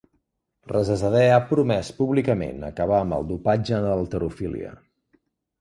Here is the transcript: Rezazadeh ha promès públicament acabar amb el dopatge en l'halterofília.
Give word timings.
Rezazadeh 0.71 1.29
ha 1.33 1.43
promès 1.51 1.91
públicament 1.99 2.65
acabar 2.71 2.97
amb 3.05 3.19
el 3.19 3.31
dopatge 3.33 3.79
en 3.81 3.89
l'halterofília. 3.91 4.77